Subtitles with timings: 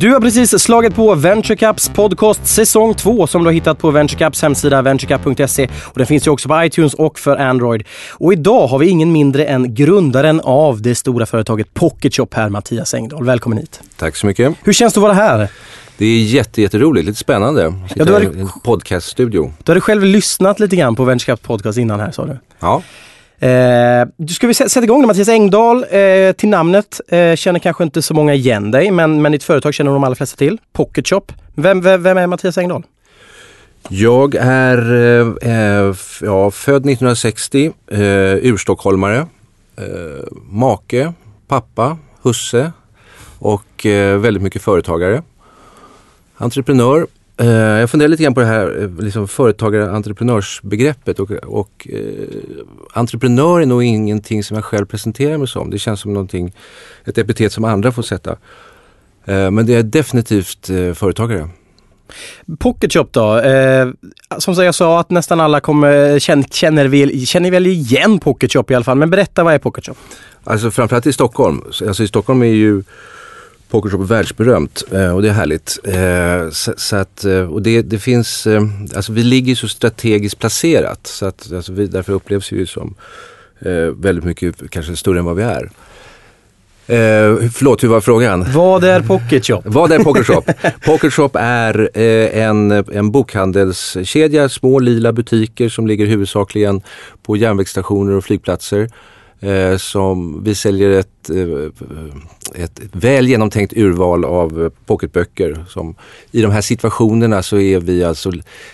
[0.00, 4.42] Du har precis slagit på VentureCaps podcast säsong 2 som du har hittat på VentureCaps
[4.42, 5.68] hemsida venturecap.se.
[5.82, 7.82] Och Den finns ju också på iTunes och för Android.
[8.10, 12.94] Och idag har vi ingen mindre än grundaren av det stora företaget Pocketshop här, Mattias
[12.94, 13.24] Engdahl.
[13.24, 13.80] Välkommen hit.
[13.96, 14.54] Tack så mycket.
[14.64, 15.48] Hur känns det att vara här?
[15.98, 17.74] Det är jätte, jätteroligt, lite spännande.
[17.88, 19.52] Sitta Ja, du hade- i en podcaststudio.
[19.64, 22.38] Du hade själv lyssnat lite grann på VentureCaps podcast innan här sa du.
[22.60, 22.82] Ja.
[23.40, 25.84] Eh, du ska vi sätta igång det, Mattias Engdahl.
[25.90, 29.74] Eh, till namnet eh, känner kanske inte så många igen dig, men, men ditt företag
[29.74, 30.58] känner de allra flesta till.
[30.72, 31.32] Pocketshop.
[31.54, 32.82] Vem, vem, vem är Mattias Engdahl?
[33.88, 38.00] Jag är eh, eh ja, född 1960, eh,
[38.34, 39.26] urstockholmare,
[39.76, 39.84] eh,
[40.50, 41.12] make,
[41.48, 42.72] pappa, husse
[43.38, 45.22] och eh, väldigt mycket företagare.
[46.36, 47.06] Entreprenör.
[47.40, 52.28] Eh, jag funderar lite grann på det här eh, liksom företagare-entreprenörsbegreppet och, och eh,
[52.92, 55.70] entreprenör är nog ingenting som jag själv presenterar mig som.
[55.70, 56.54] Det känns som någonting,
[57.04, 58.30] ett epitet som andra får sätta.
[59.24, 61.48] Eh, men det är definitivt eh, företagare.
[62.58, 63.38] Pocketshop då?
[63.38, 63.88] Eh,
[64.38, 68.74] som jag sa att nästan alla kommer, känner, känner, väl, känner väl igen Pocketshop i
[68.74, 68.98] alla fall.
[68.98, 69.96] Men berätta, vad är Pocketshop?
[70.44, 71.64] Alltså framförallt i Stockholm.
[71.70, 72.82] Så- Alltså i Stockholm är ju
[73.70, 75.78] Pokershop världsberömt eh, och det är härligt.
[75.84, 78.46] Eh, så, så att, eh, och det, det finns,
[78.94, 82.94] alltså vi ligger så strategiskt placerat så att alltså vi, därför upplevs vi ju som
[83.96, 85.70] väldigt mycket kanske större än vad vi är.
[86.90, 88.46] Eh, förlåt, hur var frågan?
[88.52, 89.62] Vad är Pocketshop?
[89.64, 90.50] Vad är Pokershop?
[90.84, 96.82] Pokershop är eh, en, en bokhandelskedja, små lila butiker som ligger huvudsakligen
[97.22, 98.88] på järnvägsstationer och flygplatser.
[99.42, 105.64] Eh, som vi säljer ett, eh, ett väl genomtänkt urval av eh, pocketböcker.
[105.68, 105.94] Som,
[106.30, 108.32] I de här situationerna så är vi alltså,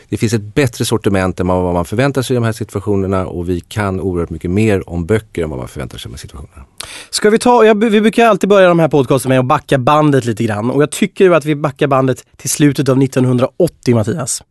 [0.08, 3.48] det finns ett bättre sortiment än vad man förväntar sig i de här situationerna och
[3.48, 6.20] vi kan oerhört mycket mer om böcker än vad man förväntar sig i de här
[6.20, 6.64] situationerna.
[7.10, 10.24] Ska vi ta, jag, vi brukar alltid börja de här podcasten med att backa bandet
[10.24, 10.70] lite grann.
[10.70, 14.42] Och jag tycker att vi backar bandet till slutet av 1980, Mattias.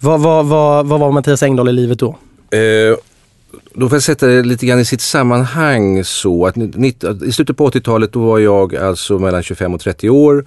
[0.00, 2.16] Vad, vad, vad, vad var Mattias Engdahl i livet då?
[2.50, 2.96] Eh,
[3.74, 7.70] då får jag sätta det lite grann i sitt sammanhang så att i slutet på
[7.70, 10.44] 80-talet då var jag alltså mellan 25 och 30 år.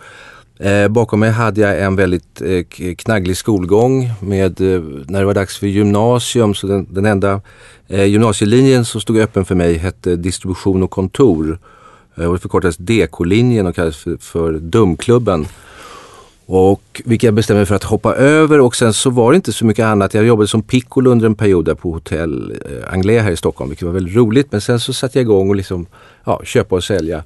[0.60, 5.34] Eh, bakom mig hade jag en väldigt eh, knagglig skolgång med eh, när det var
[5.34, 7.42] dags för gymnasium så den, den enda
[7.88, 11.60] eh, gymnasielinjen som stod öppen för mig hette distribution och kontor.
[12.16, 15.46] Eh, och det förkortades DK-linjen och kallades för, för Dumklubben.
[16.52, 19.54] Och vilket jag bestämde mig för att hoppa över och sen så var det inte
[19.54, 20.14] så mycket annat.
[20.14, 23.70] Jag jobbade som piccolo under en period där på hotell eh, Anglais här i Stockholm,
[23.70, 24.52] vilket var väldigt roligt.
[24.52, 25.86] Men sen så satte jag igång och liksom,
[26.26, 27.24] ja, köpa och sälja.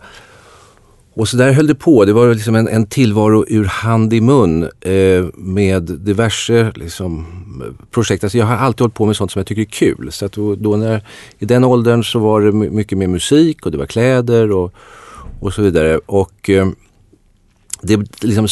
[1.15, 2.05] Och så där höll det på.
[2.05, 7.25] Det var liksom en, en tillvaro ur hand i mun eh, med diverse liksom,
[7.91, 8.23] projekt.
[8.23, 10.11] Alltså jag har alltid hållit på med sånt som jag tycker är kul.
[10.11, 11.03] Så att då, då när,
[11.39, 14.73] I den åldern så var det mycket mer musik och det var kläder och,
[15.39, 15.99] och så vidare.
[16.05, 16.67] Och eh,
[17.83, 18.47] det, liksom,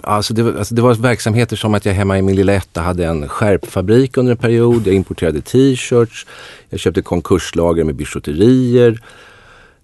[0.00, 2.80] alltså det, var- alltså det var verksamheter som att jag hemma i min lilla etta
[2.80, 4.86] hade en skärpfabrik under en period.
[4.86, 6.26] Jag importerade t-shirts.
[6.70, 9.00] Jag köpte konkurslager med bijouterier.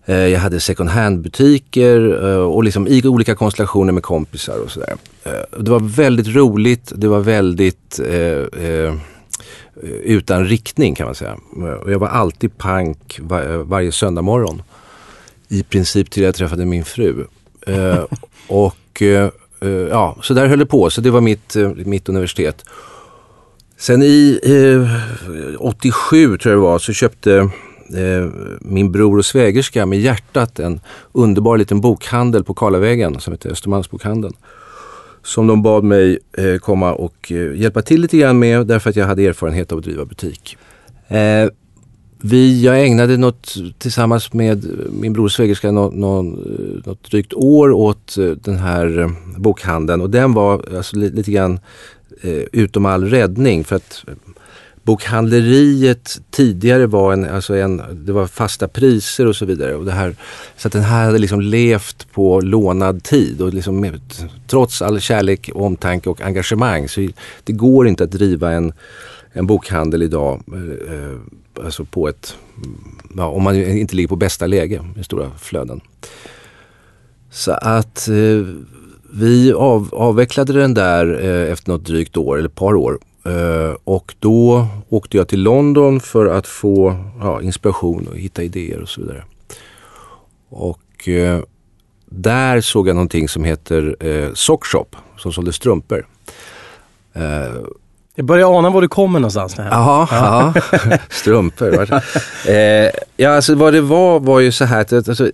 [0.06, 4.94] Eh, Jag hade second hand-butiker eh, och liksom i olika konstellationer med kompisar och sådär.
[5.24, 8.94] Eh, Det var väldigt roligt, det var väldigt eh, eh,
[10.02, 11.36] utan riktning kan man säga.
[11.82, 14.62] Och jag var alltid pank var, eh, varje söndag morgon.
[15.48, 17.24] I princip till jag träffade min fru.
[17.68, 18.04] Eh,
[18.48, 19.30] och eh,
[19.60, 20.90] eh, ja, så där höll det på.
[20.90, 22.64] Så det var mitt, eh, mitt universitet.
[23.76, 27.36] Sen i eh, 87 tror jag det var så köpte
[27.96, 28.28] eh,
[28.60, 30.80] min bror och svägerska med hjärtat en
[31.12, 34.34] underbar liten bokhandel på Karlavägen som heter Östermalmsbokhandeln.
[35.22, 38.96] Som de bad mig eh, komma och eh, hjälpa till lite grann med därför att
[38.96, 40.56] jag hade erfarenhet av att driva butik.
[41.08, 41.48] Eh,
[42.20, 46.38] vi, jag ägnade något tillsammans med min brors svägerska något, något,
[46.86, 51.30] något drygt år åt eh, den här eh, bokhandeln och den var alltså, lite, lite
[51.30, 51.60] grann
[52.20, 54.14] eh, utom all räddning för att eh,
[54.82, 59.74] bokhandleriet tidigare var en, alltså en, det var fasta priser och så vidare.
[59.74, 60.16] Och det här,
[60.56, 64.00] så att den här hade liksom levt på lånad tid och liksom
[64.46, 67.08] trots all kärlek, omtanke och engagemang så
[67.44, 68.72] det går inte att driva en,
[69.32, 71.16] en bokhandel idag eh, eh,
[71.64, 72.36] alltså på ett,
[73.16, 75.80] ja, om man inte ligger på bästa läge med stora flöden.
[77.30, 78.46] Så att eh,
[79.12, 82.98] vi av, avvecklade den där eh, efter något drygt år, eller ett par år.
[83.24, 88.82] Eh, och då åkte jag till London för att få ja, inspiration och hitta idéer
[88.82, 89.24] och så vidare.
[90.48, 91.40] Och eh,
[92.06, 96.06] där såg jag någonting som heter eh, Sockshop som sålde strumpor.
[97.12, 97.62] Eh,
[98.18, 99.54] jag börjar ana var du kommer någonstans.
[99.54, 99.70] här.
[99.70, 100.98] Jaha, ja.
[101.10, 101.70] strumpor.
[101.76, 102.04] vart-
[102.46, 105.30] Eh, ja, alltså vad det var var ju så här att alltså,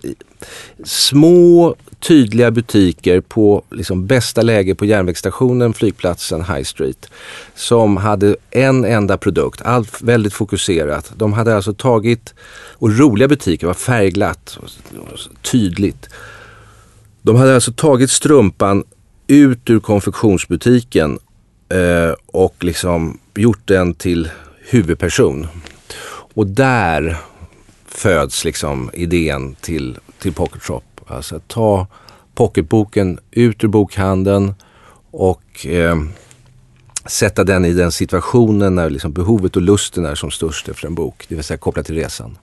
[0.83, 7.09] små tydliga butiker på liksom bästa läge på järnvägsstationen, flygplatsen, High Street.
[7.55, 11.11] Som hade en enda produkt, allt väldigt fokuserat.
[11.17, 12.33] De hade alltså tagit,
[12.73, 14.69] och roliga butiker, var färgglatt, och,
[15.41, 16.09] tydligt.
[17.21, 18.83] De hade alltså tagit strumpan
[19.27, 21.19] ut ur konfektionsbutiken
[22.25, 24.29] och liksom gjort den till
[24.69, 25.47] huvudperson.
[26.33, 27.17] Och där
[27.85, 30.81] föds liksom idén till, till Pocket Shop.
[31.07, 31.87] Alltså att ta
[32.35, 34.55] pocketboken ut ur bokhandeln
[35.11, 35.95] och eh,
[37.05, 40.95] sätta den i den situationen när liksom behovet och lusten är som störst efter en
[40.95, 41.25] bok.
[41.27, 42.37] Det vill säga kopplat till resan.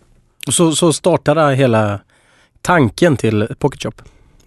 [0.46, 2.00] Och så, så startade hela
[2.60, 3.92] tanken till Pocket Shop?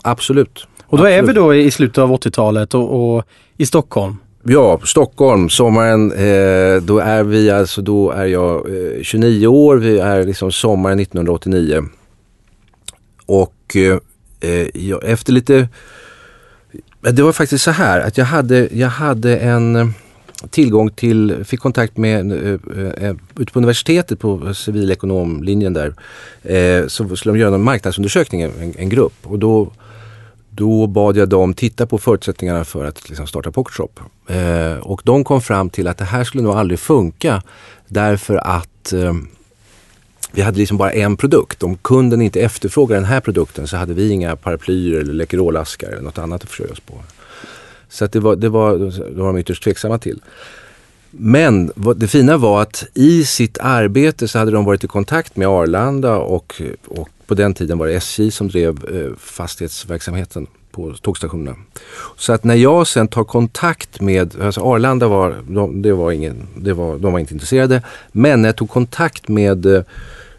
[0.01, 0.67] Absolut.
[0.85, 1.23] Och då Absolut.
[1.23, 3.25] är vi då i slutet av 80-talet och, och
[3.57, 4.17] i Stockholm?
[4.47, 9.99] Ja, Stockholm, sommaren, eh, då är vi alltså, då är jag eh, 29 år, vi
[9.99, 11.85] är liksom sommaren 1989.
[13.25, 13.97] Och eh,
[14.39, 15.67] eh, jag, efter lite,
[17.01, 19.87] det var faktiskt så här att jag hade, jag hade en eh,
[20.49, 25.93] tillgång till, fick kontakt med, eh, eh ute på universitetet på civilekonomlinjen där,
[26.43, 29.17] eh, så skulle de göra en marknadsundersökning, en, en grupp.
[29.23, 29.71] Och då
[30.55, 33.99] då bad jag dem titta på förutsättningarna för att liksom starta Pocketshop.
[34.27, 37.43] Eh, och de kom fram till att det här skulle nog aldrig funka
[37.87, 39.13] därför att eh,
[40.31, 41.63] vi hade liksom bara en produkt.
[41.63, 46.01] Om kunden inte efterfrågar den här produkten så hade vi inga paraplyer eller Läkerolaskar eller
[46.01, 46.93] något annat att försörja oss på.
[47.89, 50.21] Så att det, var, det, var, det var de ytterst tveksamma till.
[51.17, 55.47] Men det fina var att i sitt arbete så hade de varit i kontakt med
[55.47, 61.57] Arlanda och, och på den tiden var det SJ som drev eh, fastighetsverksamheten på tågstationerna.
[62.17, 66.47] Så att när jag sen tar kontakt med, alltså Arlanda var, de, det var ingen,
[66.55, 67.81] det var, de var inte intresserade.
[68.11, 69.83] Men när jag tog kontakt med, eh,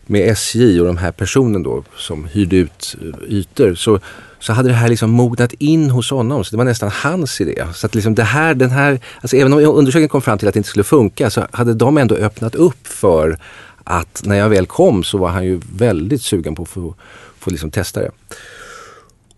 [0.07, 4.01] med SJ och de här personen då som hyrde ut eh, ytor så,
[4.39, 6.45] så hade det här liksom mognat in hos honom.
[6.45, 7.67] Så det var nästan hans idé.
[7.75, 10.55] Så att liksom det här, den här, alltså även om undersökningen kom fram till att
[10.55, 13.39] det inte skulle funka så hade de ändå öppnat upp för
[13.85, 16.95] att när jag väl kom så var han ju väldigt sugen på att få,
[17.39, 18.11] få liksom testa det.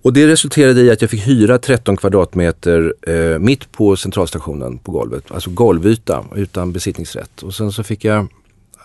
[0.03, 4.93] Och det resulterade i att jag fick hyra 13 kvadratmeter eh, mitt på centralstationen på
[4.93, 5.25] golvet.
[5.33, 7.43] Alltså golvyta utan besittningsrätt.
[7.43, 8.19] Och sen så fick jag,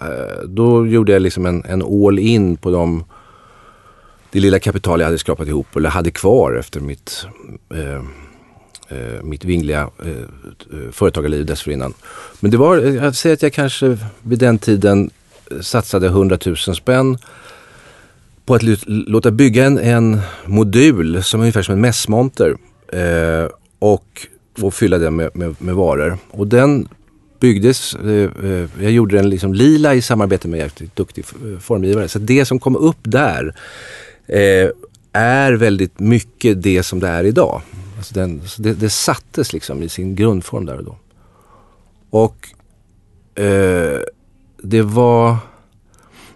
[0.02, 3.04] eh, då gjorde jag liksom en, en all in på de,
[4.34, 7.26] det lilla kapital jag hade skrapat ihop eller hade kvar efter mitt
[7.74, 7.96] eh,
[8.98, 11.94] eh mitt vingliga eh, eh, företagarliv dessförinnan.
[12.40, 15.10] Men det var, jag säger att jag kanske vid den tiden
[15.62, 17.18] satsade 100 000 spänn
[18.46, 22.56] på att låta bygga en, en modul som är ungefär som en mässmonter
[22.94, 24.28] eh, och,
[24.62, 26.18] och fylla den med, med, med, varor.
[26.30, 26.88] Och den
[27.40, 31.26] byggdes, eh, eh jag gjorde den liksom lila i samarbete med en jäkligt duktig
[31.60, 32.08] formgivare.
[32.08, 33.56] Så det som kom upp där
[34.28, 34.70] eh,
[35.14, 37.62] är väldigt mycket det som det är idag.
[37.98, 40.98] Alltså den, det, det sattes liksom i sin grundform där och då.
[42.10, 42.50] Och
[43.44, 44.00] eh,
[44.58, 45.38] det var...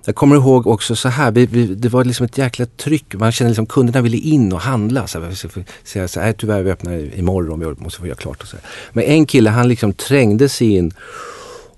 [0.05, 3.15] Jag kommer ihåg också så här, vi, vi, det var liksom ett jäkla tryck.
[3.15, 5.07] Man kände liksom kunderna ville in och handla.
[5.07, 8.41] Så här, så så här, tyvärr vi öppnar imorgon, vi måste få göra klart.
[8.41, 8.65] Och så här.
[8.93, 10.93] Men en kille han liksom trängde sig in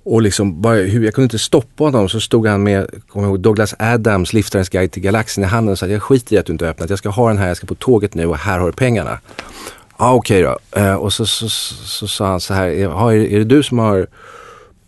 [0.10, 2.10] och liksom bara, jag kunde inte stoppa honom.
[2.10, 5.80] Så stod han med, kommer ihåg, Douglas Adams, Liftarens guide till galaxen i handen och
[5.80, 6.90] sa jag skiter i att du inte öppnat.
[6.90, 9.20] Jag ska ha den här, jag ska på tåget nu och här har du pengarna.
[9.98, 10.80] Ja okej okay då.
[10.82, 13.80] Eh, och så, så, så, så, sa han så här, är, är det du som
[13.80, 14.08] har,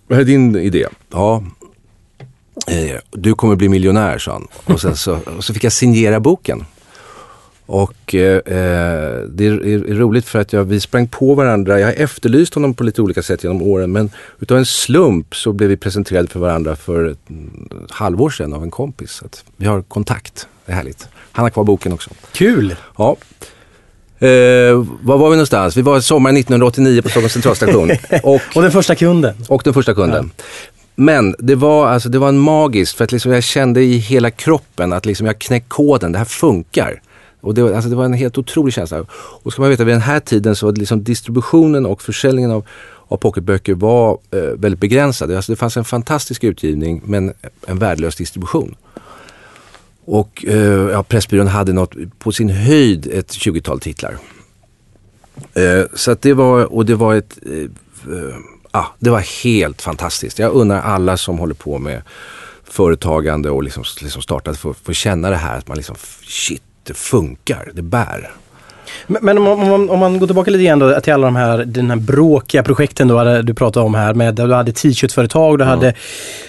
[0.07, 0.85] vad är din idé?
[1.11, 1.43] Ja,
[2.67, 4.47] Eh, du kommer bli miljonär, sa han.
[4.65, 6.65] Och, sen så, och så fick jag signera boken.
[7.71, 11.79] Och eh, eh det är, är, roligt för att jag, vi sprang på varandra.
[11.79, 13.91] Jag har efterlyst honom på lite olika sätt genom åren.
[13.91, 14.09] Men
[14.39, 17.17] utav en slump så blev vi presenterade för varandra för ett
[17.89, 19.11] halvår sedan av en kompis.
[19.11, 19.25] Så
[19.57, 20.47] vi har kontakt.
[20.65, 21.07] Det är härligt.
[21.31, 22.09] Han har kvar boken också.
[22.31, 22.75] Kul!
[22.97, 23.17] Ja.
[24.19, 25.77] Eh, var var vi någonstans?
[25.77, 27.91] Vi var sommaren 1989 på Stockholms centralstation.
[28.23, 29.35] och, och den första kunden.
[29.47, 30.31] Och den första kunden.
[30.37, 30.43] Ja.
[30.95, 34.31] Men det var, alltså, det var en magiskt för att liksom jag kände i hela
[34.31, 37.01] kroppen att liksom jag knäckt koden, det här funkar.
[37.41, 39.05] Och det, alltså det var en helt otrolig känsla.
[39.11, 42.65] Och ska man veta, vid den här tiden så var liksom distributionen och försäljningen av,
[43.07, 45.35] av pocketböcker var eh, väldigt begränsade.
[45.35, 47.33] Alltså det fanns en fantastisk utgivning men
[47.67, 48.75] en värdelös distribution.
[50.05, 54.17] Och eh, ja, Pressbyrån hade något, på sin höjd ett 20-tal titlar.
[55.53, 57.61] Eh, så att det var, och det var ett eh,
[58.13, 58.35] eh,
[58.71, 60.39] ah, det var helt fantastiskt.
[60.39, 62.01] Jag undrar alla som håller på med
[62.63, 65.95] företagande och liksom, liksom startat för att känna det här att man liksom,
[66.27, 68.31] shit, det funkar, det bär.
[69.07, 71.57] Men, men om, om, om, man går tillbaka lite grann då till alla de här,
[71.65, 75.77] den här bråkiga projekten då, du pratade om här med, du hade t-shirtföretag, du mm.
[75.77, 75.93] hade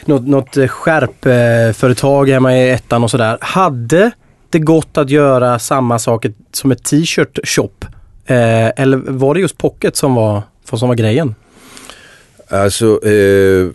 [0.04, 3.38] något, något skärpföretag hemma i ettan och sådär.
[3.40, 4.10] Hade
[4.44, 7.70] inte gått att göra samma sak som ett t-shirt shop?
[8.26, 11.34] Eh, eller var det just pocket som var, som var grejen?
[12.48, 13.68] Alltså, eh,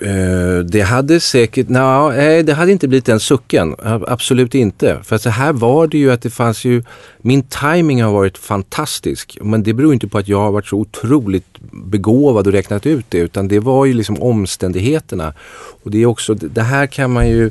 [0.00, 3.76] Eh, det hade säkert, nej det hade inte blivit den sucken.
[4.06, 4.98] Absolut inte.
[5.02, 6.82] För så här var det ju att det fanns ju,
[7.18, 9.38] min timing har varit fantastisk.
[9.40, 13.06] Men det beror inte på att jag har varit så otroligt begåvad och räknat ut
[13.08, 13.18] det.
[13.18, 15.34] Utan det var ju liksom omständigheterna.
[15.82, 17.50] Och det är också, det här kan man ju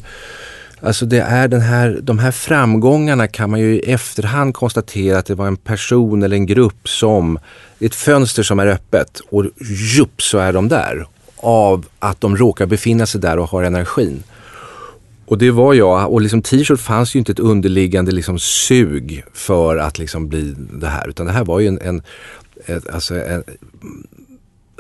[0.83, 5.25] Alltså det är den här, de här framgångarna kan man ju i efterhand konstatera att
[5.25, 7.39] det var en person eller en grupp som,
[7.79, 9.45] ett fönster som är öppet och
[9.95, 11.05] jupp så är de där.
[11.41, 14.23] Av att de råkar befinna sig där och har energin.
[15.25, 19.77] Och det var jag och liksom t-shirt fanns ju inte ett underliggande liksom sug för
[19.77, 22.01] att liksom bli det här utan det här var ju en, en
[22.65, 23.43] ett, alltså en,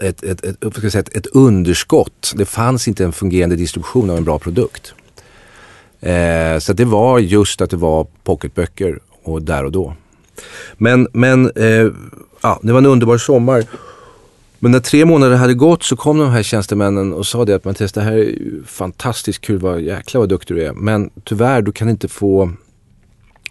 [0.03, 2.33] ett, ett, ett, ett, ett underskott.
[2.35, 4.93] Det fanns inte en fungerande distribution av en bra produkt.
[5.99, 9.95] Eh, så det var just att det var pocketböcker och där och då.
[10.77, 11.87] Men, men eh,
[12.41, 13.65] ja, det var en underbar sommar.
[14.63, 17.65] Men när tre månader hade gått så kom de här tjänstemännen och sa det att
[17.65, 20.73] Mattias det här är fantastiskt kul, vad jäkla vad duktig du är.
[20.73, 22.51] Men tyvärr du kan inte få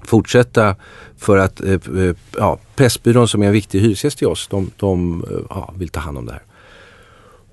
[0.04, 0.76] fortsätta
[1.18, 5.24] för att eh, eh ja, Pressbyrån som är en viktig hyresgäst till oss, de, de
[5.30, 6.42] eh, ja, vill ta hand om det här.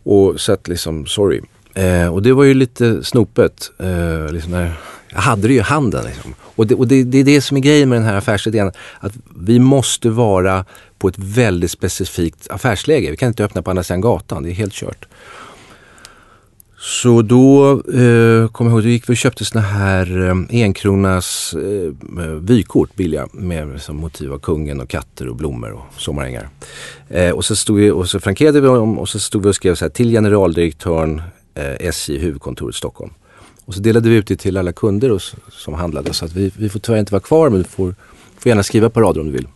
[0.04, 1.42] Och så att liksom, sorry.
[1.74, 3.72] Eh, och det var ju lite snopet.
[3.80, 4.74] Eh, liksom när,
[5.10, 6.06] jag hade det ju i handen.
[6.06, 6.36] Liksom.
[6.42, 8.72] Och, det, och det, det, är det som är grejen med den här affärsidén.
[9.00, 10.66] Att vi måste vara
[11.00, 13.12] på ett väldigt specifikt affärsläge.
[13.12, 15.08] Vi kan inte öppna på andra sidan gatan, det är helt kört.
[16.80, 21.54] Så då eh, kommer jag ihåg, då gick vi och köpte såna här eh, enkronas
[21.54, 26.50] eh, vykort billiga med som motiv av kungen och katter och blommor och sommarängar.
[27.10, 29.56] Eh, och så stod vi och så frankerade vi om och så stod vi och
[29.56, 31.22] skrev så här till generaldirektören
[31.54, 33.14] eh, SJ huvudkontoret Stockholm.
[33.66, 36.52] Och så delade vi ut det till alla kunder och, som handlade så att vi,
[36.58, 37.96] vi får tyvärr inte vara kvar men du får,
[38.40, 39.48] får gärna skriva på radio om du vill.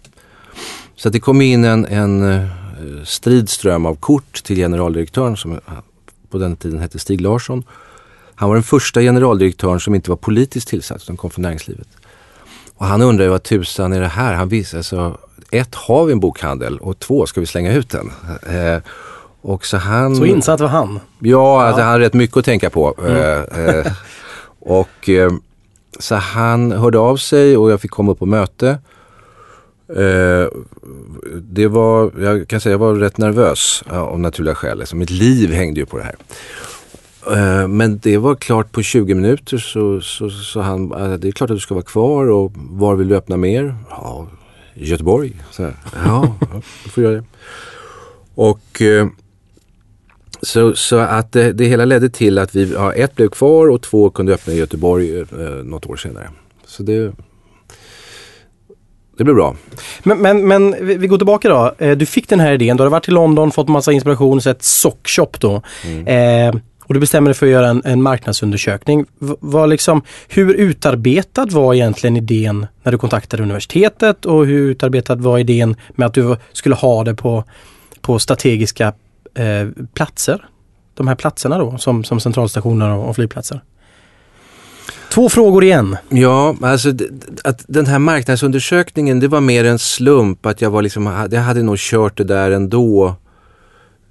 [1.02, 2.48] Så det kom in en, en uh,
[3.04, 5.60] strid ström av kort till generaldirektören som
[6.30, 7.64] på den tiden hette Stig Larsson.
[8.36, 11.88] Han var den första generaldirektören som inte var politiskt tillsatt utan kom från näringslivet.
[12.76, 14.34] Och han undrade vad tusan är det här?
[14.34, 15.18] Han visade alltså,
[15.52, 18.12] ett har vi en bokhandel och två ska vi slänga ut den.
[18.56, 18.82] Eh,
[19.42, 21.00] och så, han, så insatt var han?
[21.20, 22.96] Ja, alltså, han hade rätt mycket att tänka på.
[23.00, 23.16] Mm.
[23.16, 23.92] Eh, eh,
[24.60, 25.32] och eh,
[26.00, 28.78] så han hörde av sig och jag fick komma upp på möte.
[29.98, 30.48] Eh,
[31.42, 34.80] det var, jag kan säga jag var rätt nervös ja, av naturliga skäl.
[34.80, 35.00] Liksom.
[35.00, 36.16] Mitt liv hängde ju på det här.
[37.28, 41.50] Eh, men det var klart på 20 minuter så sa så han, det är klart
[41.50, 43.76] att du ska vara kvar och var vill du öppna mer?
[43.90, 44.28] Ja,
[44.74, 45.42] Göteborg.
[45.52, 46.36] Så här, ja,
[46.84, 47.28] då får jag göra det.
[48.36, 49.08] Och eh,
[50.42, 53.82] så, så att det, det, hela ledde till att vi, ja, ett blev kvar och
[53.82, 55.26] två kunde öppna i Göteborg eh,
[55.64, 56.30] något år senare.
[56.66, 57.14] Så det,
[59.18, 59.56] det blev bra.
[60.04, 61.76] Men, men, men vi går tillbaka då.
[61.78, 64.64] Eh, du fick den här idén, du har varit i London, fått massa inspiration, sett
[64.64, 65.62] Sockshop då.
[65.86, 66.08] Mm.
[66.08, 69.06] Eh, och du bestämde dig för att göra en, en marknadsundersökning.
[69.20, 75.40] Var liksom, hur utarbetad var egentligen idén när du kontaktade universitetet och hur utarbetad var
[75.40, 77.44] idén med att du skulle ha det på,
[78.02, 78.94] på strategiska
[79.36, 80.46] eh, platser.
[80.94, 83.62] De här platserna då som, som centralstationer och, och flygplatser.
[85.12, 85.98] Två frågor igen.
[86.10, 86.94] Ja, alltså
[87.44, 91.64] att den här marknadsundersökningen det var mer en slump att jag var liksom, jag hade
[91.64, 93.16] nog kört det där ändå.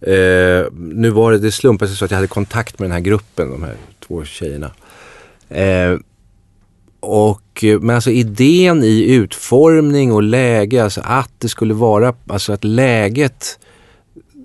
[0.00, 3.00] Eh, nu var det, det slumpade sig så att jag hade kontakt med den här
[3.00, 3.74] gruppen, de här
[4.06, 4.70] två tjejerna.
[5.48, 5.98] Eh,
[7.00, 12.64] och, men alltså idén i utformning och läge, alltså att det skulle vara, alltså att
[12.64, 13.58] läget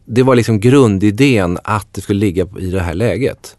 [0.06, 3.58] det var liksom grundidén att det skulle ligga i det här läget.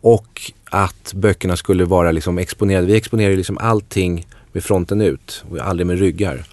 [0.00, 2.86] Och att böckerna skulle vara liksom exponerade.
[2.86, 6.44] Vi exponerar liksom allting med fronten ut och aldrig med ryggar.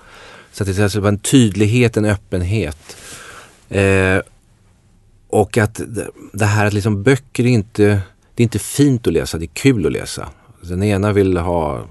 [0.51, 2.97] Så att det alltså var en tydlighet, en öppenhet.
[3.69, 4.19] Eh,
[5.27, 5.81] och att
[6.33, 7.83] det här att liksom böcker är inte,
[8.35, 10.29] det är inte fint att läsa, det är kul att läsa.
[10.61, 11.85] Den ena vill ha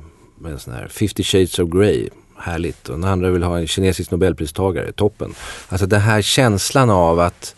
[0.46, 2.08] en sån här 50 shades of Grey
[2.38, 2.88] härligt.
[2.88, 5.34] Och den andra vill ha en kinesisk nobelpristagare, toppen.
[5.68, 7.54] Alltså den här känslan av att,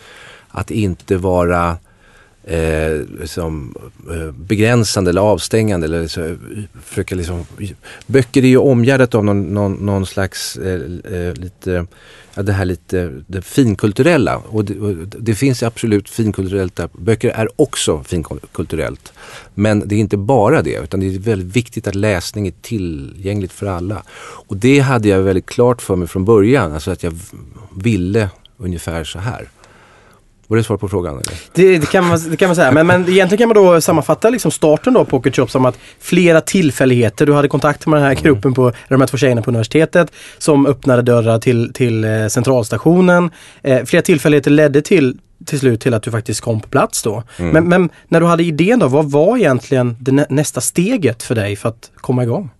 [0.49, 1.76] att inte vara
[2.47, 3.75] eh, liksom,
[4.37, 5.87] begränsande eller avstängande.
[5.87, 6.37] Eller så, eh,
[6.85, 7.47] försöka liksom,
[8.07, 10.81] böcker är ju omgärdat av någon, någon, någon slags eh,
[11.15, 11.87] eh, lite
[12.35, 14.37] ja, det här lite det finkulturella.
[14.37, 16.88] Och det, och det finns absolut finkulturellt där.
[16.93, 19.12] Böcker är också finkulturellt.
[19.55, 23.53] Men det är inte bara det utan det är väldigt viktigt att läsning är tillgängligt
[23.53, 24.03] för alla.
[24.49, 26.73] Och det hade jag väldigt klart för mig från början.
[26.73, 27.19] Alltså att jag
[27.76, 29.49] ville ungefär så här.
[30.47, 31.23] Var det svar på frågan?
[31.53, 32.73] Det, det, kan man, det kan man säga.
[32.73, 35.79] Men, men egentligen kan man då sammanfatta liksom starten då på Pocket Shop som att
[36.00, 37.26] flera tillfälligheter.
[37.26, 38.23] Du hade kontakt med den här mm.
[38.23, 43.31] gruppen på de här två tjejerna på universitetet som öppnade dörrar till, till eh, centralstationen.
[43.62, 47.23] Eh, flera tillfälligheter ledde till till slut till att du faktiskt kom på plats då.
[47.37, 47.53] Mm.
[47.53, 51.57] Men, men, när du hade idén då, vad var egentligen det nästa steget för dig
[51.57, 52.50] för att komma igång?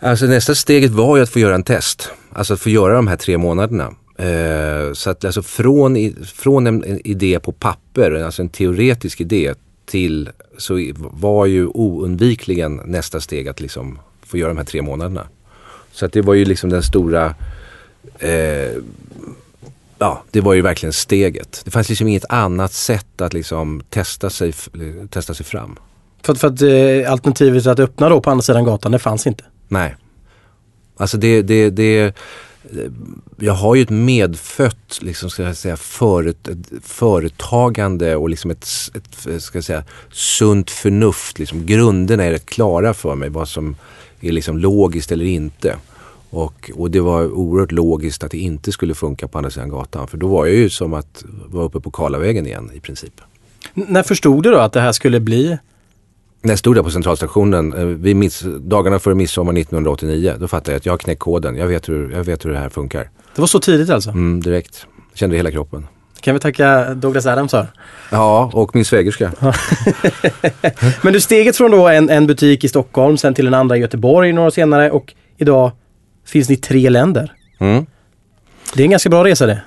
[0.00, 2.10] Alltså nästa steget var ju att få göra en test.
[2.32, 3.90] Alltså att få göra de här tre månaderna.
[4.16, 9.54] Eh, så att alltså från, från en, idé på papper, alltså en teoretisk idé
[9.86, 15.28] till så var ju oundvikligen nästa steg att liksom få göra de här tre månaderna.
[15.92, 17.34] Så att det var ju liksom den stora
[18.18, 18.72] eh,
[19.98, 21.62] Ja, det var ju verkligen steget.
[21.64, 24.52] Det fanns liksom inget annat sätt att liksom testa sig,
[25.10, 25.76] testa sig fram.
[26.22, 29.44] För, för att eh, alternativet att öppna då på andra sidan gatan, det fanns inte?
[29.68, 29.96] Nej.
[30.96, 32.16] Alltså det, det, det
[32.74, 32.90] Eh,
[33.38, 36.48] jag har ju ett medfött liksom, ska jag säga, föret,
[36.82, 41.38] företagande och liksom ett, ett ska jag säga, sunt förnuft.
[41.38, 43.76] Liksom, grunderna är rätt klara för mig vad som
[44.20, 45.76] är liksom logiskt eller inte.
[46.30, 50.08] Och, och det var oerhört logiskt att det inte skulle funka på andra sidan gatan.
[50.08, 53.20] För då var jag ju som att vara uppe på Karlavägen igen i princip.
[53.74, 55.58] N när förstod du då att det här skulle bli
[56.44, 60.72] när jag stod där på centralstationen eh, vid miss, dagarna före midsommar 1989, då fattade
[60.72, 61.56] jag att jag har knäckt koden.
[61.56, 63.10] Jag vet, hur, jag vet hur det här funkar.
[63.34, 64.10] Det var så tidigt alltså?
[64.10, 64.86] Mm, direkt.
[65.14, 65.86] Kände hela kroppen.
[66.20, 67.66] Kan vi tacka Douglas Adams för?
[68.10, 69.32] Ja, och min svägerska.
[71.02, 73.80] Men du steget från då en, en butik i Stockholm, sen till en andra i
[73.80, 75.70] Göteborg några år senare och idag
[76.26, 77.32] finns ni i tre länder.
[77.58, 77.86] Mm.
[78.74, 79.62] Det är en ganska bra resa det.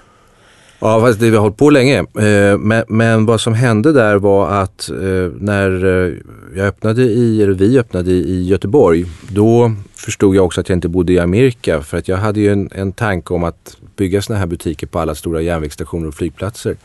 [0.80, 2.00] Ja, fast det, vi har hållit på länge.
[2.00, 6.14] Eh, men, men, vad som hände där var att eh, när eh,
[6.56, 10.88] jag öppnade i, eller vi öppnade i Göteborg, då förstod jag också att jag inte
[10.88, 11.82] bodde i Amerika.
[11.82, 15.00] För att jag hade ju en, en tanke om att bygga sådana här butiker på
[15.00, 16.78] alla stora järnvägsstationer och flygplatser.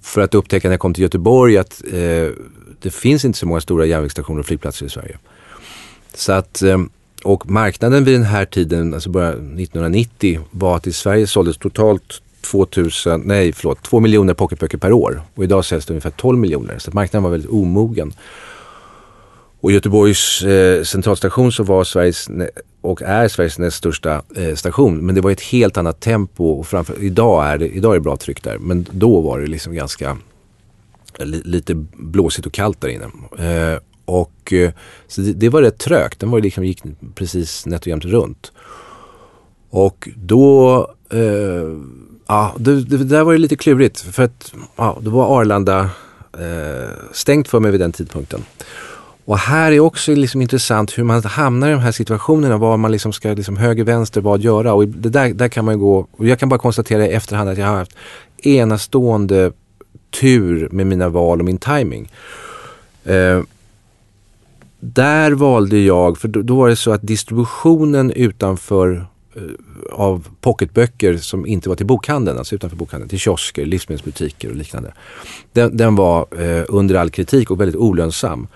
[0.00, 2.30] För att upptäcka när jag kom till Göteborg att eh,
[2.82, 5.18] det finns inte så många stora järnvägsstationer och flygplatser i Sverige.
[6.14, 6.62] Så att,
[7.24, 12.22] och marknaden vid den här tiden, alltså början 1990, var att i Sverige såldes totalt
[12.50, 15.22] 2000, nej förlåt, 2 miljoner pocketböcker per år.
[15.34, 16.78] Och idag säljs det ungefär 12 miljoner.
[16.78, 18.12] Så marknaden var väldigt omogen.
[19.60, 22.28] Och Göteborgs eh, centralstation så var Sveriges
[22.80, 25.06] och är Sveriges näst största eh, station.
[25.06, 28.04] Men det var ett helt annat tempo och framför, idag, är det, idag är det
[28.04, 28.58] bra tryck där.
[28.58, 30.16] Men då var det liksom ganska
[31.18, 33.04] li, lite blåsigt och kallt där inne.
[33.38, 34.70] Eh, och eh,
[35.08, 36.20] så det, det, var rätt trögt.
[36.20, 36.82] Den var liksom, gick
[37.14, 38.52] precis nätt och jämnt runt.
[39.70, 40.78] Och då
[41.10, 41.78] eh,
[42.28, 45.90] Ja, det, det, där var ju lite klurigt för att ja, då var Arlanda
[46.38, 48.44] eh, stängt för mig vid den tidpunkten.
[49.24, 52.92] Och här är också liksom intressant hur man hamnar i de här situationerna, var man
[52.92, 54.72] liksom ska liksom höger, vänster, vad göra.
[54.72, 57.58] Och det där, där kan man gå, och jag kan bara konstatera i efterhand att
[57.58, 57.96] jag har haft
[58.42, 59.52] enastående
[60.20, 62.12] tur med mina val och min timing.
[63.04, 63.42] Eh,
[64.80, 69.42] där valde jag, för då, då, var det så att distributionen utanför Eh,
[69.92, 74.92] av pocketböcker som inte var till bokhandeln, alltså utanför bokhandeln, till kiosker, livsmedelsbutiker och liknande.
[75.52, 78.48] Den, den var eh, under all kritik och väldigt olönsam.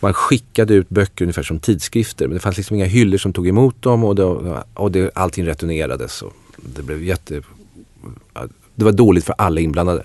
[0.00, 3.48] Man skickade ut böcker ungefär som tidskrifter men det fanns liksom inga hyllor som tog
[3.48, 4.24] emot dem och, det,
[4.74, 6.22] och det, allting returnerades.
[6.22, 8.42] Och det, blev jätte, eh,
[8.74, 10.04] det var dåligt för alla inblandade.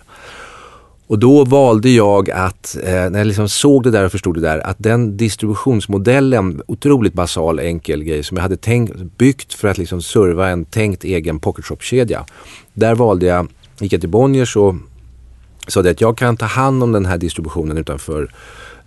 [1.07, 4.41] Och då valde jag att, eh, när jag liksom såg det där och förstod det
[4.41, 9.77] där, att den distributionsmodellen, otroligt basal enkel grej som jag hade tänkt, byggt för att
[9.77, 12.25] liksom serva en tänkt egen pocketshop-kedja.
[12.73, 13.47] Där valde jag,
[13.79, 14.75] gick jag till Bonniers och
[15.67, 18.31] sa det att jag kan ta hand om den här distributionen utanför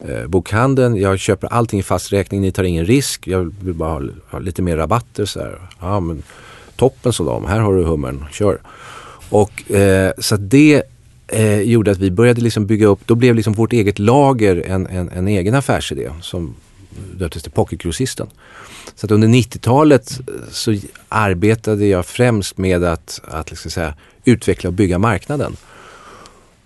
[0.00, 0.96] eh, bokhandeln.
[0.96, 3.26] Jag köper allting i fast räkning, ni tar ingen risk.
[3.26, 5.24] Jag vill bara ha, ha lite mer rabatter.
[5.24, 5.58] Så här.
[5.80, 6.22] Ja, men
[6.76, 8.58] toppen så de, här har du hummern, kör.
[9.30, 10.82] Och eh, så det
[11.32, 14.86] eh, gjorde att vi började liksom bygga upp, då blev liksom vårt eget lager en,
[14.86, 16.54] en, en egen affärsidé som
[17.14, 18.26] döptes till Pocketgrossisten.
[18.94, 20.76] Så att under 90-talet eh, så
[21.08, 25.56] arbetade jag främst med att, att liksom säga, utveckla och bygga marknaden.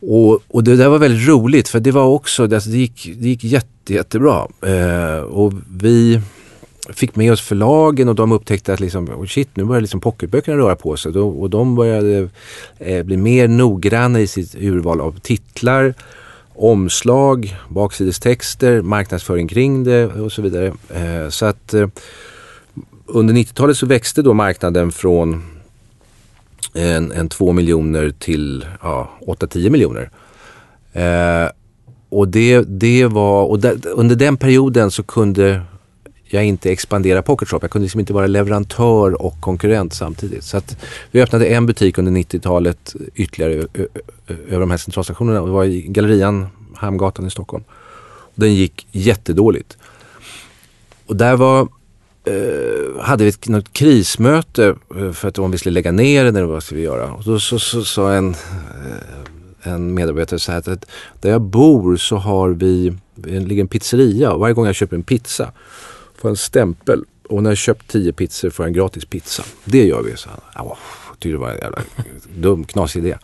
[0.00, 3.28] Och, och det där var väldigt roligt för det var också, alltså det, gick, det
[3.28, 4.48] gick jätte, jättebra.
[4.62, 6.20] Eh, och vi
[6.92, 10.56] fick med oss förlagen och de upptäckte att liksom, oh shit, nu börjar liksom pocketböckerna
[10.56, 11.12] röra på sig.
[11.12, 12.28] Och de började
[12.78, 15.94] eh, bli mer noggranna i sitt urval av titlar,
[16.54, 20.66] omslag, baksidestexter, marknadsföring kring det och så vidare.
[20.88, 21.88] Eh, så att eh,
[23.06, 25.42] under 90-talet så växte då marknaden från
[26.74, 30.10] en, en 2 miljoner till ja, 8-10 miljoner.
[30.92, 31.50] Eh,
[32.08, 35.62] och det, det var, och där, under den perioden så kunde
[36.26, 37.58] jag inte expandera Pocket Shop.
[37.62, 40.44] Jag kunde liksom inte vara leverantör och konkurrent samtidigt.
[40.44, 40.76] Så att
[41.10, 43.66] vi öppnade en butik under 90-talet ytterligare
[44.28, 45.46] över de här centralstationerna.
[45.46, 47.64] Det var i Gallerian, Hamngatan i Stockholm.
[48.34, 49.78] Den gick jättedåligt.
[51.06, 51.68] Och där var
[52.24, 56.36] eh, hade vi ett något krismöte eh, för att om vi skulle lägga ner den
[56.36, 57.12] eller vad skulle vi göra.
[57.12, 60.86] Och då så, så, så en, eh, en medarbetare så här att
[61.20, 64.96] där jag bor så har vi, det ligger en pizzeria och varje gång jag köper
[64.96, 65.52] en pizza
[66.24, 69.44] får en stämpel och när jag köpt tio pizzor får jag en gratis pizza.
[69.64, 70.16] Det gör vi.
[70.16, 70.66] Så Han
[71.18, 71.78] tyckte det var en jävla
[72.36, 73.18] dum, knasig idé.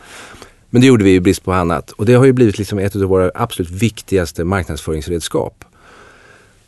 [0.71, 1.91] Men det gjorde vi i brist på annat.
[1.91, 5.65] Och det har ju blivit liksom ett av våra absolut viktigaste marknadsföringsredskap.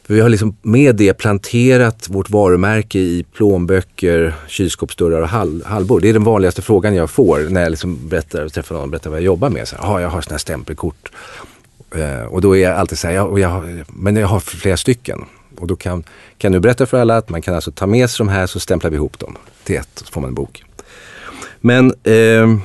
[0.02, 6.02] För vi har liksom med det planterat vårt varumärke i plånböcker, kylskåpsdörrar och hall, hallbord.
[6.02, 9.10] Det är den vanligaste frågan jag får när jag liksom berättar, träffar någon och berättar
[9.10, 9.68] vad jag jobbar med.
[9.68, 11.12] Så här, jag har sådana här stämpelkort.
[11.94, 15.24] Eh, och då är jag alltid så här, jag, jag, men jag har flera stycken.
[15.58, 16.04] Och då kan,
[16.38, 18.60] kan du berätta för alla att man kan alltså ta med sig de här så
[18.60, 20.64] stämplar vi ihop dem till ett och så får man en bok.
[21.60, 22.58] Men eh,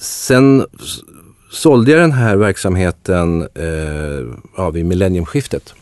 [0.00, 0.66] sen
[1.50, 5.74] sålde jag den här verksamheten eh, ja, vid millenniumskiftet.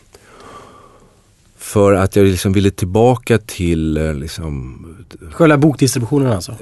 [1.57, 4.85] För att jag liksom ville tillbaka till eh, liksom,
[5.31, 6.55] Själva bokdistributionen alltså?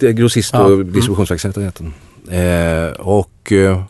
[0.00, 0.66] Grossist och ja.
[0.66, 0.92] Mm.
[0.92, 1.94] distributionsverksamheten.
[2.30, 3.82] Eh, och eh,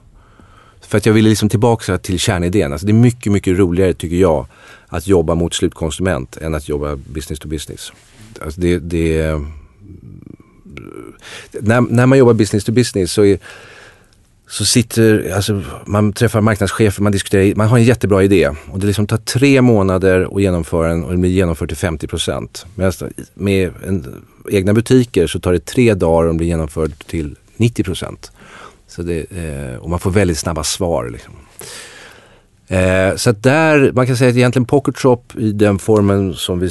[0.88, 2.72] för att jag ville liksom tillbaka till kärnidén.
[2.72, 4.46] Alltså det är mycket, mycket roligare tycker jag
[4.88, 7.92] att jobba mot slutkonsument än att jobba business to business.
[8.40, 9.40] Alltså det, det
[11.60, 13.38] när, när man jobbar business to business så är
[14.48, 18.86] så sitter, alltså man träffar marknadschefer, man diskuterar, man har en jättebra idé och det
[18.86, 22.66] liksom tar tre månader att genomföra den och den blir genomförd till 50 procent.
[23.34, 27.84] Med en, egna butiker så tar det tre dagar och den blir genomförd till 90
[27.84, 28.32] procent
[28.98, 31.10] eh, och man får väldigt snabba svar.
[31.10, 31.34] Liksom.
[32.68, 36.58] Eh, så att där, man kan säga att egentligen Pocket Shop i den formen som
[36.58, 36.70] vi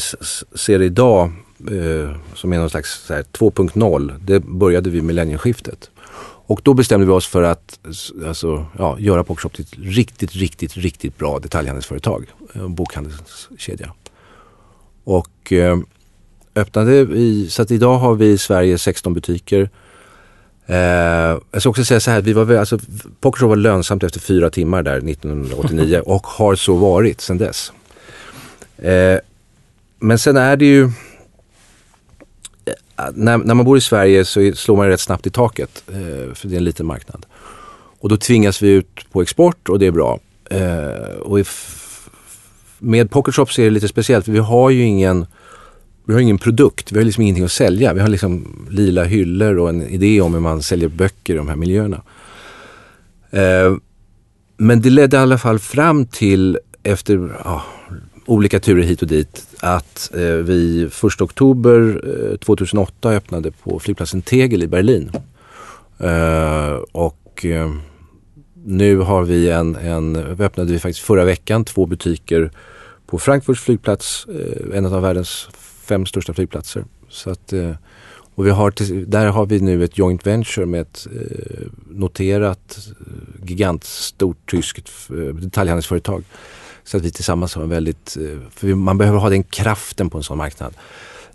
[0.55, 5.89] ser idag, eh, som är någon slags 2.0, det började vid millennieskiftet.
[6.47, 7.79] Och då bestämde vi oss för att
[8.27, 12.25] alltså, ja, göra Pocketshop till ett riktigt, riktigt, riktigt bra detaljhandelsföretag.
[12.53, 13.93] En bokhandelskedja.
[15.03, 15.77] Och eh,
[16.55, 19.69] öppnade i, så att idag har vi i Sverige 16 butiker.
[20.67, 20.77] Eh,
[21.51, 22.79] jag ska också säga så här, vi var, alltså,
[23.19, 27.71] Pocketshop var lönsamt efter fyra timmar där 1989 och har så varit sedan dess.
[28.77, 29.19] Eh,
[29.99, 30.91] men sen är det ju
[33.13, 36.47] när, när, man bor i Sverige så slår man rätt snabbt i taket, eh, för
[36.47, 37.25] det är en liten marknad.
[37.99, 40.19] Och då tvingas vi ut på export och det är bra.
[40.49, 41.39] Eh, och
[42.79, 45.25] med Pocket Shop så är det lite speciellt, för vi har ju ingen
[46.05, 47.93] vi har ingen produkt, vi har liksom ingenting att sälja.
[47.93, 51.47] Vi har liksom lila hyllor och en idé om hur man säljer böcker i de
[51.47, 52.01] här miljöerna.
[53.31, 53.75] Eh,
[54.57, 57.63] men det ledde i alla fall fram till, efter ja,
[58.25, 64.21] olika turer hit och dit att eh, vi 1 oktober eh, 2008 öppnade på flygplatsen
[64.21, 65.11] Tegel i Berlin.
[65.99, 67.71] Eh, och eh,
[68.65, 72.51] nu har vi en, en, vi öppnade vi faktiskt förra veckan två butiker
[73.07, 75.49] på Frankfurts flygplats, eh, en av världens
[75.85, 76.85] fem största flygplatser.
[77.09, 77.71] Så att, eh,
[78.35, 81.07] och vi har, där har vi nu ett joint venture med ett
[81.89, 82.87] noterat
[83.43, 84.89] gigantstort tyskt
[85.41, 86.23] detaljhandelsföretag
[86.85, 90.17] så att vi tillsammans har en väldigt, eh, för man behöver ha den kraften på
[90.17, 90.73] en sån marknad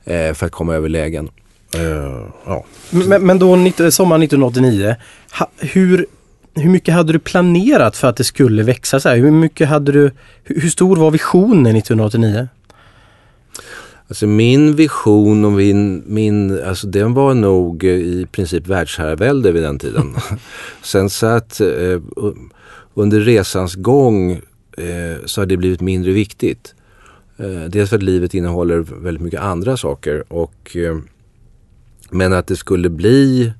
[0.04, 1.30] eh, för att komma över lägen.
[1.76, 2.64] Uh, ja.
[2.90, 3.46] men, men då
[3.90, 4.96] sommaren 1989,
[5.38, 6.06] ha, hur,
[6.54, 9.16] hur mycket hade du planerat för att det skulle växa så här?
[9.16, 10.10] Hur mycket hade du,
[10.44, 12.48] hur, hur stor var visionen 1989?
[14.10, 19.78] Alltså min vision och min, min alltså den var nog i princip världsherravälde vid den
[19.78, 20.14] tiden.
[20.82, 22.00] Sen så att eh,
[22.94, 24.32] under resans gång
[24.76, 26.74] eh, så har det blivit mindre viktigt.
[27.36, 30.32] Eh, dels för att livet innehåller väldigt mycket andra saker.
[30.32, 30.98] Och, eh,
[32.10, 33.52] men att det skulle bli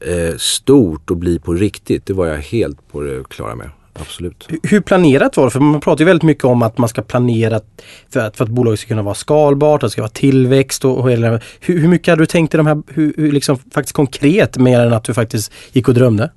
[0.00, 3.70] eh, stort och bli på riktigt, det var jag helt på det klara med.
[4.00, 4.48] Absolut.
[4.62, 5.50] Hur planerat var det?
[5.50, 7.60] För man pratar ju väldigt mycket om att man ska planera
[8.10, 10.98] för att, för att bolaget ska kunna vara skalbart, att det ska vara tillväxt och,
[10.98, 13.96] och hela, hur, hur mycket hade du tänkt i de här, hur, hur liksom faktiskt
[13.96, 16.30] konkret mer än att du faktiskt gick och drömde?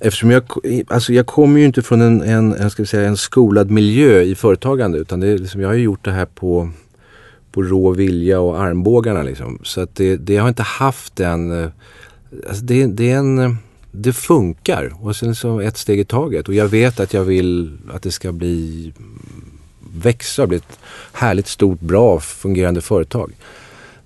[0.00, 0.42] eftersom jag,
[0.88, 4.34] alltså jag kommer ju inte från en, en, en, ska säga, en skolad miljö i
[4.34, 6.70] företagande utan det är liksom, jag har gjort det här på,
[7.52, 9.22] på rå vilja och armbågarna.
[9.22, 9.58] Liksom.
[9.62, 11.68] Så att det, det har inte haft den, eh,
[12.48, 13.58] alltså det, det, är en,
[13.96, 16.48] det funkar och sen så ett steg i taget.
[16.48, 18.92] Och jag vet att jag vill att det ska bli
[19.94, 20.78] växa, bli ett
[21.12, 23.32] härligt, stort, bra, fungerande företag.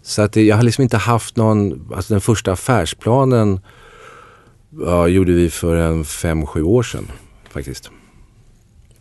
[0.03, 3.61] Så att det, jag har liksom inte haft någon, alltså den första affärsplanen
[4.70, 7.11] ja, gjorde vi för en fem, sju år sedan
[7.51, 7.90] faktiskt.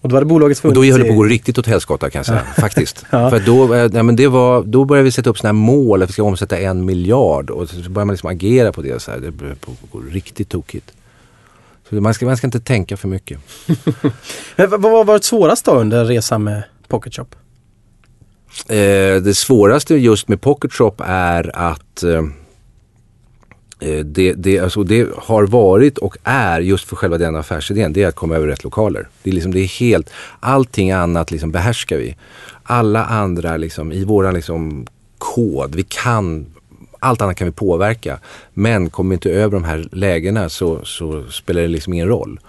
[0.02, 0.78] Och då hade bolaget funnits...
[0.78, 3.06] Och då höll det på att gå riktigt åt helskotta kan jag säga, faktiskt.
[3.10, 3.30] ja.
[3.30, 6.04] För då, eh, ja, men det var, då började vi sätta upp sådana här mål
[6.04, 9.02] att vi ska omsätta en miljard och så började man liksom agera på det.
[9.02, 9.20] Så här.
[9.20, 10.92] Det började på att gå riktigt tokigt.
[11.90, 13.40] Så man ska, man ska inte tänka för mycket.
[14.56, 17.28] men vad har varit svårast då under resan med Pocket Shop?
[18.68, 22.24] Eh, det svåraste just med Pocket Shop är att eh,
[23.80, 28.04] Eh, det, det, alltså det har varit och är just för själva den affärsidén, det
[28.04, 29.08] är att komma över rätt lokaler.
[29.24, 30.10] Det är, liksom, det är helt,
[30.40, 32.16] allting annat liksom behärskar vi.
[32.64, 34.88] Alla andra liksom, i våran liksom
[35.18, 36.46] kod, vi kan,
[37.00, 38.20] allt annat kan vi påverka.
[38.54, 42.40] Men kommer vi inte över de här lägena så, så spelar det liksom ingen roll.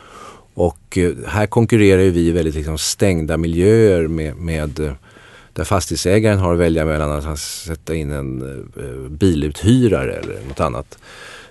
[0.55, 4.93] Och eh, här konkurrerar vi i väldigt liksom stängda miljöer med, med eh,
[5.59, 8.43] där fastighetsägaren har att välja mellan att sätta in en
[8.77, 10.99] eh, biluthyrare eller något annat.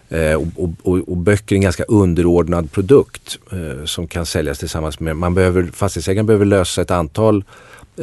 [0.09, 4.99] Eh, och, och, och, böcker är en ganska underordnad produkt eh, som kan säljas tillsammans
[4.99, 7.43] med, man behöver, fastighetsägaren behöver lösa ett antal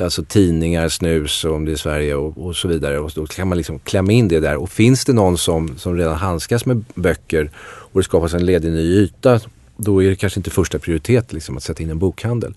[0.03, 2.99] alltså tidningar, snus om det är Sverige och, och, så vidare.
[2.99, 4.57] Och då kan man liksom klämma in det där.
[4.57, 7.51] Och finns det någon som, som redan handskas med böcker
[7.93, 9.40] och det skapas en ledig ny yta
[9.77, 12.55] då är det kanske inte första prioritet liksom, att sätta in en bokhandel.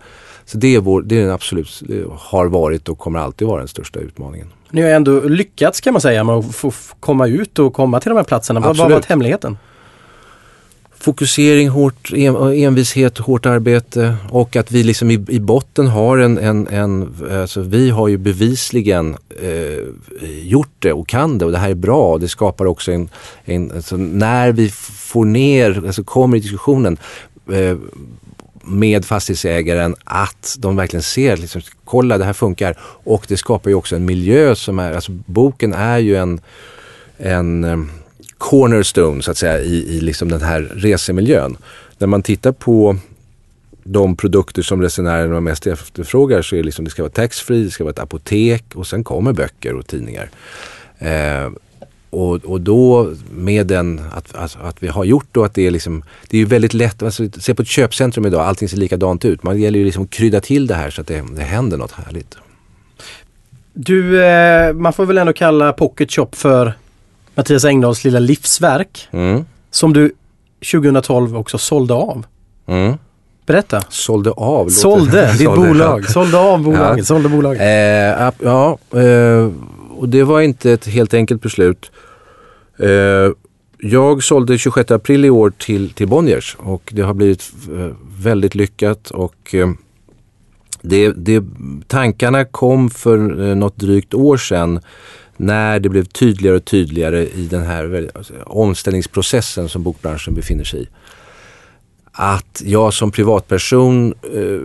[0.48, 1.84] Så det är, vår, det är den absolut,
[2.18, 4.48] har varit och kommer alltid vara den största utmaningen.
[4.72, 8.10] Ni har ändå lyckats kan man säga med att få komma ut och komma till
[8.10, 8.60] de här platserna.
[8.60, 8.78] Absolut.
[8.78, 9.58] Vad har varit hemligheten?
[11.00, 16.68] Fokusering, hårt, envishet, hårt arbete och att vi liksom i, i botten har en, en,
[16.68, 19.84] en alltså vi har ju bevisligen eh,
[20.44, 22.18] gjort det och kan det och det här är bra.
[22.18, 23.10] Det skapar också en,
[23.46, 26.98] en alltså när vi får ner, alltså kommer i diskussionen
[27.52, 27.78] eh,
[28.68, 32.78] med fastighetsägaren att de verkligen ser, liksom, kolla det här funkar.
[33.04, 36.42] Och det skapar ju också en miljö som är, alltså boken är ju en,
[37.18, 37.92] en um,
[38.38, 41.58] cornerstone så att säga i, i liksom den här resemiljön.
[41.98, 42.98] När man tittar på
[43.84, 47.72] de produkter som resenärerna mest efterfrågar så är det liksom, det ska vara taxfree, det
[47.72, 50.30] ska vara ett apotek och sen kommer böcker och tidningar.
[51.00, 51.50] Eh,
[52.10, 55.72] och, och då med den, att, att, att, vi har gjort och att det är
[55.72, 59.26] liksom, det är ju väldigt lätt, alltså, se på ett köpcentrum idag, allting ser likadant
[59.26, 59.44] ut.
[59.44, 61.92] Man gäller ju liksom att krydda till det här så att det, det händer något
[61.92, 62.38] härligt.
[63.74, 66.74] Du, eh, man får väl ändå kalla Pocket Shop för
[67.36, 69.08] Mattias Engdahls lilla livsverk.
[69.12, 69.46] Mm.
[69.72, 70.12] Som du
[70.72, 72.26] 2012 också sålde av.
[72.68, 72.98] Mm.
[73.46, 73.82] Berätta.
[73.90, 74.70] Sålde av?
[74.70, 76.10] Sålde, ditt bolag.
[76.10, 76.98] Sålde av bolaget.
[76.98, 77.04] Ja.
[77.04, 77.62] Sålde bolaget.
[77.62, 79.50] Eh, ja, eh,
[79.98, 81.92] och det var inte ett helt enkelt beslut.
[82.80, 83.32] Eh,
[83.80, 88.56] jag sålde 26 april i år till, till Bonniers och det har blivit eh, väldigt
[88.56, 89.70] lyckat och eh,
[90.82, 91.44] det, det,
[91.88, 94.80] tankarna kom för eh, något drygt år sedan
[95.38, 100.82] när det blev tydligare och tydligare i den här alltså, omställningsprocessen som bokbranschen befinner sig
[100.82, 100.88] i.
[102.12, 104.60] Att jag som privatperson eh,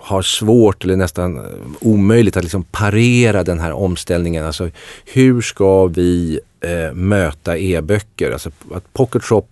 [0.00, 1.44] har svårt eller nästan eh,
[1.80, 4.46] omöjligt att liksom parera den här omställningen.
[4.46, 4.70] Alltså
[5.04, 8.32] hur ska vi eh, möta e-böcker?
[8.32, 9.46] Alltså att Pocket Shop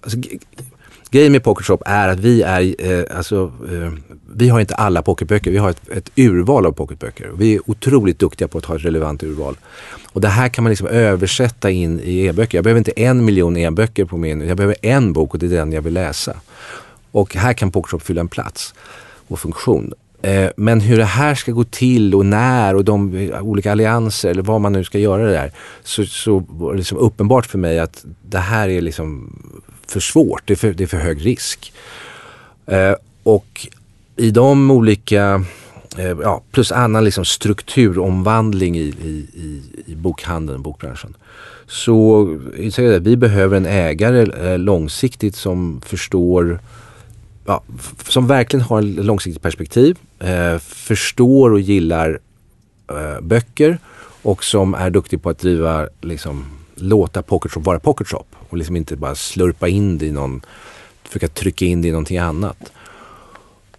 [0.00, 0.18] alltså,
[1.10, 3.92] Grejen med Pocket Shop är att vi är, eh, alltså, eh,
[4.32, 7.30] vi har inte alla pocketböcker, vi har ett, ett urval av pocketböcker.
[7.38, 9.56] Vi är otroligt duktiga på att ha ett relevant urval.
[10.12, 12.58] Och det här kan man liksom översätta in i e-böcker.
[12.58, 15.50] Jag behöver inte en miljon e-böcker på min, jag behöver en bok och det är
[15.50, 16.36] den jag vill läsa.
[17.10, 18.74] Och här kan Pocket Shop fylla en plats
[19.28, 19.92] och funktion.
[20.22, 24.42] Eh, men hur det här ska gå till och när och de olika allianser eller
[24.42, 25.52] vad man nu ska göra det där.
[25.82, 29.32] Så, så var det liksom uppenbart för mig att det här är liksom
[29.86, 31.72] för svårt, det är för, det är för hög risk.
[32.66, 33.66] Eh, och
[34.16, 35.44] i de olika,
[35.98, 41.16] eh, ja, plus annan liksom strukturomvandling i, i, i, i bokhandeln, bokbranschen.
[41.66, 42.28] Så
[42.76, 46.60] jag vi behöver en ägare långsiktigt som förstår
[47.46, 47.62] ja,
[48.08, 52.18] som verkligen har ett långsiktigt perspektiv, eh, förstår och gillar
[52.90, 53.78] eh, böcker
[54.22, 58.96] och som är duktig på att driva, liksom, låta pocketshop vara pocketshop och liksom inte
[58.96, 60.40] bara slurpa in det i någon,
[61.02, 62.72] försöka trycka in det i någonting annat.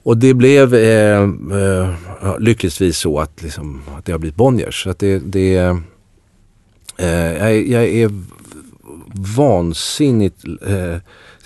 [0.04, 1.94] Och det blev eh, eh,
[2.40, 4.84] lyckligtvis så att, liksom, att det har blivit Bonniers.
[4.84, 5.56] Så att det, det
[6.98, 8.12] eh, jag, jag, är
[9.38, 10.96] vansinnigt eh,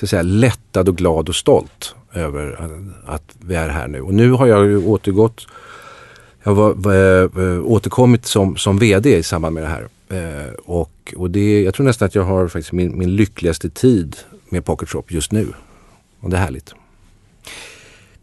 [0.02, 2.58] att säga, lättad och glad och stolt över
[3.06, 4.02] att vi är här nu.
[4.02, 5.48] Och nu har jag ju återgått,
[6.44, 7.30] jag var, var,
[7.66, 9.88] återkommit som, som VD i samband med det här.
[10.12, 14.16] Eh, och, och det, jag tror nästan att jag har faktiskt min, min lyckligaste tid
[14.50, 15.48] med Pocket Shop just nu.
[16.20, 16.74] Och det är härligt.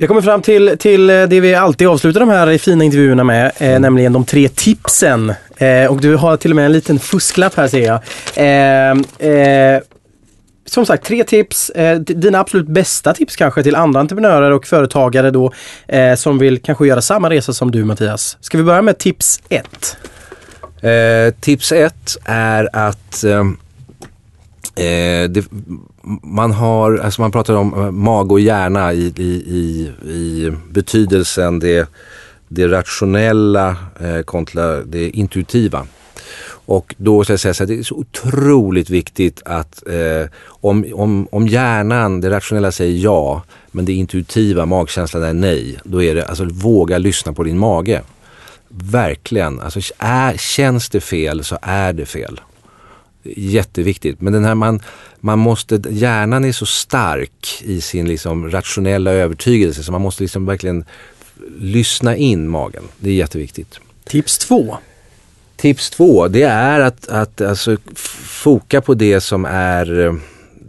[0.00, 3.68] Vi kommit fram till, till det vi alltid avslutar de här fina intervjuerna med, eh,
[3.68, 3.82] mm.
[3.82, 5.32] nämligen de tre tipsen.
[5.56, 8.00] Eh, och du har till och med en liten fusklapp här ser jag.
[8.36, 8.90] Eh,
[9.30, 9.80] eh
[10.68, 11.70] som sagt, tre tips.
[11.70, 15.52] Eh, dina absolut bästa tips kanske till andra entreprenörer och företagare då
[15.86, 18.36] eh, som vill kanske göra samma resa som du Mattias.
[18.40, 19.96] Ska vi börja med tips ett?
[20.82, 23.40] Eh, tips ett är att eh,
[24.84, 25.44] eh det,
[26.22, 31.58] man har, alltså man pratar om eh, mag och hjärna i, i, i, i betydelsen
[31.58, 31.88] det,
[32.48, 35.86] det rationella eh, kontra det intuitiva.
[36.68, 40.86] Och då ska jag säga så att det är så otroligt viktigt att eh, om,
[40.94, 45.78] om, om hjärnan, det rationella säger ja, men det intuitiva, magkänslan är nej.
[45.84, 48.02] Då är det, alltså våga lyssna på din mage.
[48.68, 52.40] Verkligen, alltså är, känns det fel så är det fel.
[53.36, 54.20] Jätteviktigt.
[54.20, 54.80] Men den här man,
[55.20, 60.46] man måste, hjärnan är så stark i sin liksom rationella övertygelse så man måste liksom
[60.46, 60.84] verkligen
[61.58, 62.82] lyssna in magen.
[62.98, 63.80] Det är jätteviktigt.
[64.04, 64.78] Tips två.
[65.58, 67.76] Tips två, det är att, att alltså,
[68.42, 70.14] foka på det som är eh,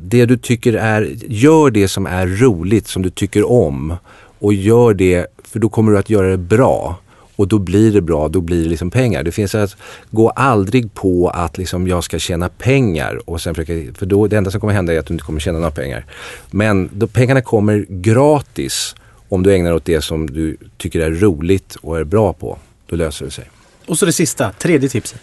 [0.02, 3.95] det du tycker är, gör det som är roligt, som du tycker om
[4.39, 6.99] och gör det, för då kommer du att göra det bra.
[7.36, 9.23] Och då blir det bra, då blir det liksom pengar.
[9.23, 9.75] Det finns att
[10.12, 14.38] gå aldrig på att liksom jag ska tjäna pengar och sen försöka, för då det
[14.38, 16.06] enda som kommer hända är att du inte kommer tjäna några pengar.
[16.52, 18.95] Men då pengarna kommer gratis
[19.30, 22.58] om du ägnar dig åt det som du tycker är roligt och är bra på.
[22.86, 23.49] Då löser det sig.
[23.89, 25.21] Och så det sista, tredje tipset.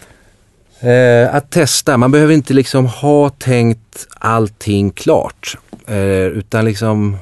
[0.79, 5.57] Eh, att testa, man behöver inte liksom ha tänkt allting klart.
[5.85, 7.17] Eh, utan liksom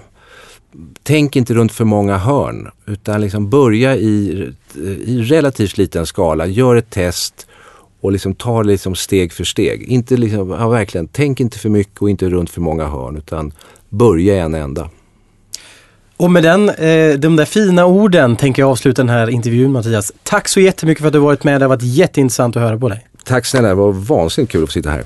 [1.03, 4.49] Tänk inte runt för många hörn utan liksom börja i,
[5.05, 7.47] i relativt liten skala, gör ett test
[8.01, 9.83] och liksom ta det liksom steg för steg.
[9.83, 13.53] Inte liksom, ja, verkligen, tänk inte för mycket och inte runt för många hörn utan
[13.89, 14.89] börja i en ända.
[16.17, 20.11] Och med den, eh, de där fina orden tänker jag avsluta den här intervjun Mattias.
[20.23, 21.61] Tack så jättemycket för att du varit med.
[21.61, 23.05] Det har varit jätteintressant att höra på dig.
[23.23, 25.03] Tack snälla, det var vansinnigt kul att få sitta här.